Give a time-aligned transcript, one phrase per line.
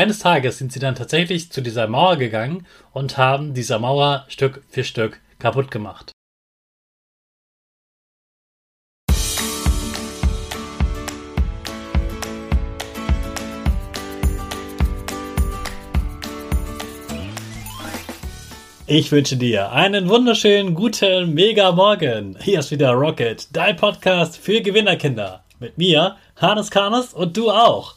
[0.00, 4.62] eines Tages sind sie dann tatsächlich zu dieser Mauer gegangen und haben dieser Mauer Stück
[4.70, 6.12] für Stück kaputt gemacht.
[18.86, 22.38] Ich wünsche dir einen wunderschönen guten Mega Morgen.
[22.40, 25.44] Hier ist wieder Rocket, dein Podcast für Gewinnerkinder.
[25.58, 27.96] Mit mir, Hannes Karnes und du auch.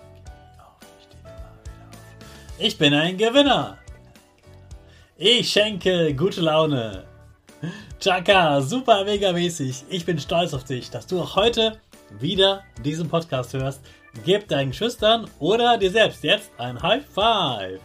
[2.63, 3.79] Ich bin ein Gewinner.
[5.17, 7.05] Ich schenke gute Laune.
[7.99, 9.85] Chaka, super mega mäßig.
[9.89, 11.79] Ich bin stolz auf dich, dass du auch heute
[12.19, 13.81] wieder diesen Podcast hörst.
[14.25, 17.79] Gib deinen Schüchtern oder dir selbst jetzt ein High Five.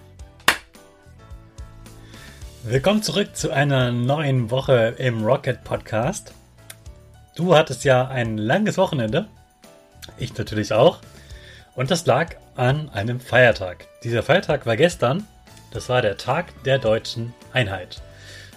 [2.62, 6.34] Willkommen zurück zu einer neuen Woche im Rocket Podcast.
[7.34, 9.26] Du hattest ja ein langes Wochenende.
[10.19, 10.98] Ich natürlich auch.
[11.75, 13.86] Und das lag an einem Feiertag.
[14.02, 15.26] Dieser Feiertag war gestern.
[15.72, 18.02] Das war der Tag der deutschen Einheit.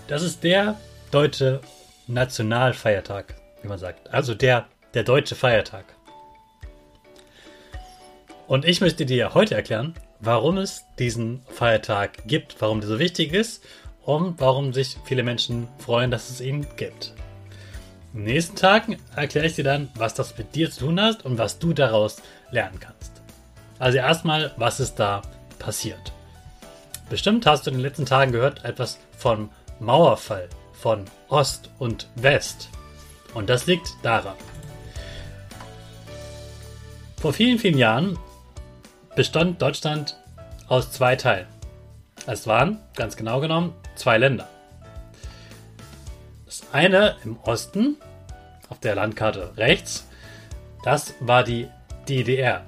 [0.08, 0.80] Das ist der
[1.12, 1.62] deutsche
[2.08, 4.12] Nationalfeiertag, wie man sagt.
[4.12, 5.86] Also der, der deutsche Feiertag.
[8.48, 13.34] Und ich möchte dir heute erklären, warum es diesen Feiertag gibt, warum der so wichtig
[13.34, 13.64] ist
[14.04, 17.14] und warum sich viele Menschen freuen, dass es ihn gibt.
[18.14, 21.38] Den nächsten Tagen erkläre ich dir dann, was das mit dir zu tun hat und
[21.38, 23.19] was du daraus lernen kannst.
[23.80, 25.22] Also erstmal, was ist da
[25.58, 26.12] passiert?
[27.10, 32.70] Bestimmt hast du in den letzten Tagen gehört etwas vom Mauerfall von Ost und West.
[33.34, 34.36] Und das liegt daran.
[37.20, 38.18] Vor vielen, vielen Jahren
[39.16, 40.18] bestand Deutschland
[40.68, 41.48] aus zwei Teilen.
[42.28, 44.48] Es waren, ganz genau genommen, zwei Länder.
[46.46, 47.98] Das eine im Osten,
[48.70, 50.08] auf der Landkarte rechts,
[50.84, 51.68] das war die
[52.08, 52.66] DDR.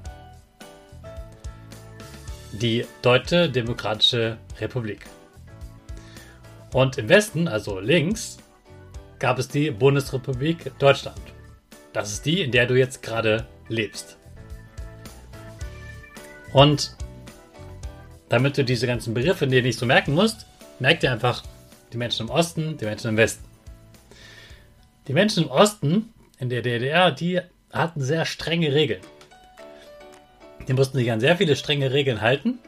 [2.54, 5.06] Die Deutsche Demokratische Republik.
[6.74, 8.38] Und im Westen, also links,
[9.20, 11.22] gab es die Bundesrepublik Deutschland.
[11.94, 14.18] Das ist die, in der du jetzt gerade lebst.
[16.52, 16.96] Und
[18.28, 20.46] damit du diese ganzen Begriffe dir nicht so merken musst,
[20.80, 21.44] merk dir einfach
[21.94, 23.46] die Menschen im Osten, die Menschen im Westen.
[25.08, 27.40] Die Menschen im Osten in der DDR, die
[27.72, 29.02] hatten sehr strenge Regeln.
[30.68, 32.60] Die mussten sich an sehr viele strenge Regeln halten.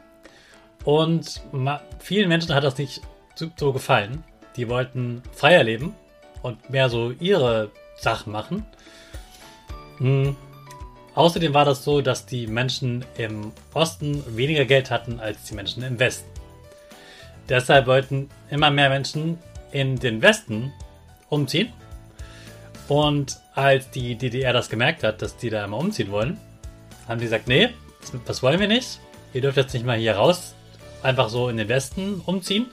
[0.84, 1.40] Und
[1.98, 3.00] vielen Menschen hat das nicht
[3.56, 4.22] so gefallen.
[4.56, 5.94] Die wollten freier leben
[6.42, 8.66] und mehr so ihre Sachen machen.
[9.98, 10.36] Mhm.
[11.14, 15.82] Außerdem war das so, dass die Menschen im Osten weniger Geld hatten als die Menschen
[15.84, 16.28] im Westen.
[17.48, 19.38] Deshalb wollten immer mehr Menschen
[19.70, 20.72] in den Westen
[21.28, 21.72] umziehen.
[22.88, 26.38] Und als die DDR das gemerkt hat, dass die da immer umziehen wollen,
[27.06, 27.70] haben die gesagt, nee,
[28.26, 29.00] das wollen wir nicht.
[29.32, 30.54] Ihr dürft jetzt nicht mal hier raus,
[31.02, 32.66] einfach so in den Westen umziehen.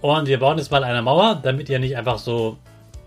[0.00, 2.58] Und wir bauen jetzt mal eine Mauer, damit ihr nicht einfach so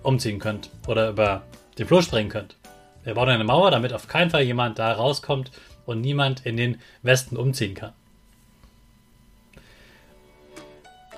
[0.03, 1.43] umziehen könnt oder über
[1.77, 2.55] den Flur springen könnt.
[3.03, 5.51] Wir bauen eine Mauer, damit auf keinen Fall jemand da rauskommt
[5.85, 7.93] und niemand in den Westen umziehen kann.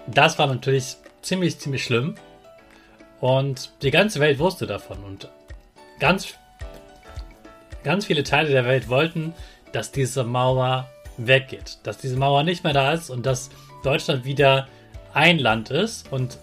[0.07, 2.15] Das war natürlich ziemlich, ziemlich schlimm.
[3.19, 5.03] Und die ganze Welt wusste davon.
[5.03, 5.29] Und
[5.99, 6.33] ganz,
[7.83, 9.33] ganz viele Teile der Welt wollten,
[9.71, 10.87] dass diese Mauer
[11.17, 11.79] weggeht.
[11.83, 13.49] Dass diese Mauer nicht mehr da ist und dass
[13.83, 14.67] Deutschland wieder
[15.13, 16.37] ein Land ist und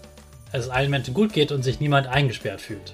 [0.51, 2.93] es allen Menschen gut geht und sich niemand eingesperrt fühlt.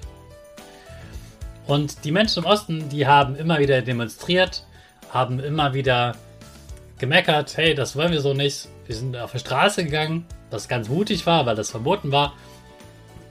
[1.67, 4.65] Und die Menschen im Osten, die haben immer wieder demonstriert,
[5.11, 6.15] haben immer wieder
[6.97, 8.67] gemeckert, hey, das wollen wir so nicht.
[8.87, 12.33] Wir sind auf die Straße gegangen, was ganz mutig war, weil das verboten war.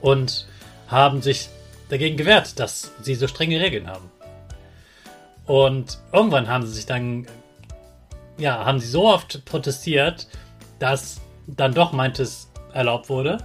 [0.01, 0.47] Und
[0.87, 1.49] haben sich
[1.89, 4.09] dagegen gewehrt, dass sie so strenge Regeln haben.
[5.51, 7.27] Und irgendwann haben sie sich dann,
[8.37, 10.29] ja, haben sie so oft protestiert,
[10.79, 13.37] dass dann doch manches erlaubt wurde.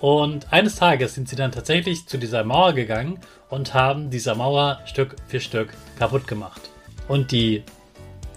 [0.00, 4.80] Und eines Tages sind sie dann tatsächlich zu dieser Mauer gegangen und haben diese Mauer
[4.86, 6.62] Stück für Stück kaputt gemacht.
[7.06, 7.62] Und die,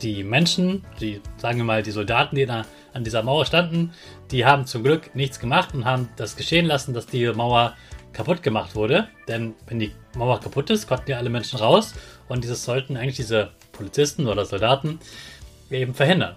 [0.03, 2.63] die Menschen, die, sagen wir mal, die Soldaten, die da
[2.93, 3.91] an dieser Mauer standen,
[4.29, 7.73] die haben zum Glück nichts gemacht und haben das geschehen lassen, dass die Mauer
[8.13, 9.07] kaputt gemacht wurde.
[9.27, 11.93] Denn wenn die Mauer kaputt ist, konnten ja alle Menschen raus
[12.27, 14.99] und dieses sollten eigentlich diese Polizisten oder Soldaten
[15.69, 16.35] eben verhindern.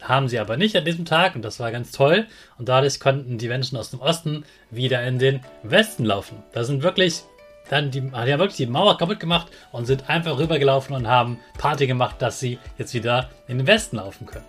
[0.00, 2.26] Haben sie aber nicht an diesem Tag und das war ganz toll
[2.58, 6.42] und dadurch konnten die Menschen aus dem Osten wieder in den Westen laufen.
[6.52, 7.22] Da sind wirklich
[7.68, 11.38] dann die, die haben wirklich die Mauer kaputt gemacht und sind einfach rübergelaufen und haben
[11.56, 14.46] Party gemacht, dass sie jetzt wieder in den Westen laufen können.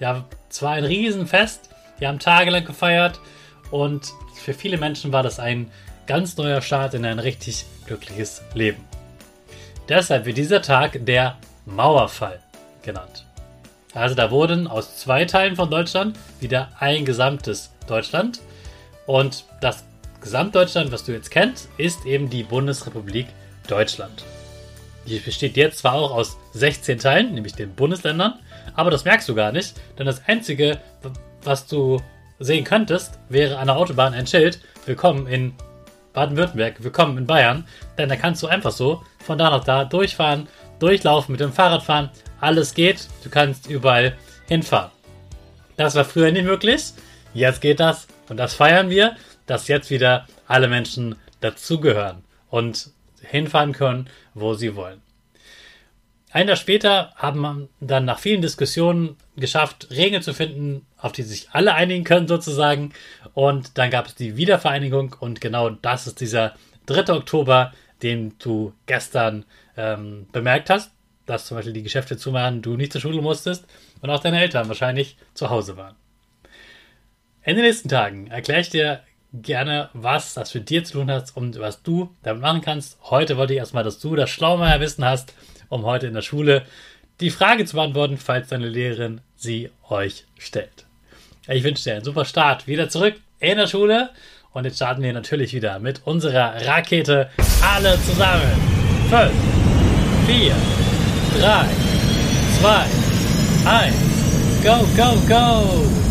[0.00, 0.24] Der
[0.60, 1.70] war ein Riesenfest,
[2.00, 3.20] die haben tagelang gefeiert
[3.70, 5.70] und für viele Menschen war das ein
[6.06, 8.82] ganz neuer Start in ein richtig glückliches Leben.
[9.88, 11.36] Deshalb wird dieser Tag der
[11.66, 12.40] Mauerfall
[12.82, 13.24] genannt.
[13.94, 18.40] Also da wurden aus zwei Teilen von Deutschland wieder ein gesamtes Deutschland.
[19.06, 19.84] Und das
[20.20, 23.26] Gesamtdeutschland, was du jetzt kennst, ist eben die Bundesrepublik
[23.66, 24.24] Deutschland.
[25.06, 28.34] Die besteht jetzt zwar auch aus 16 Teilen, nämlich den Bundesländern,
[28.74, 30.80] aber das merkst du gar nicht, denn das Einzige,
[31.42, 32.00] was du
[32.38, 35.54] sehen könntest, wäre an der Autobahn ein Schild, willkommen in
[36.12, 40.48] Baden-Württemberg, willkommen in Bayern, denn da kannst du einfach so von da nach da durchfahren,
[40.78, 44.90] durchlaufen, mit dem Fahrrad fahren, alles geht, du kannst überall hinfahren.
[45.76, 46.92] Das war früher nicht möglich,
[47.34, 52.90] jetzt geht das und das feiern wir, dass jetzt wieder alle Menschen dazugehören und
[53.20, 55.02] hinfahren können, wo sie wollen.
[56.30, 61.22] Ein Jahr später haben wir dann nach vielen Diskussionen geschafft, Regeln zu finden, auf die
[61.22, 62.92] sich alle einigen können sozusagen.
[63.32, 66.54] Und dann gab es die Wiedervereinigung und genau das ist dieser
[66.86, 67.14] 3.
[67.14, 67.72] Oktober,
[68.02, 69.44] den du gestern
[69.76, 70.90] ähm, bemerkt hast,
[71.24, 73.64] dass zum Beispiel die Geschäfte zumachen, du nicht zur Schule musstest
[74.02, 75.96] und auch deine Eltern wahrscheinlich zu Hause waren.
[77.42, 79.02] In den nächsten Tagen erkläre ich dir
[79.32, 82.98] gerne, was das für dir zu tun hat und was du damit machen kannst.
[83.04, 85.34] Heute wollte ich erstmal, dass du das Schlaumeier-Wissen hast,
[85.68, 86.64] um heute in der Schule
[87.20, 90.86] die Frage zu beantworten, falls deine Lehrerin sie euch stellt.
[91.48, 94.10] Ich wünsche dir einen super Start wieder zurück in der Schule
[94.52, 97.30] und jetzt starten wir natürlich wieder mit unserer Rakete
[97.62, 98.78] alle zusammen.
[99.10, 99.32] 5,
[100.26, 100.54] 4,
[101.40, 101.66] 3,
[102.60, 102.86] 2,
[103.64, 103.94] 1,
[104.62, 106.07] go, go, go!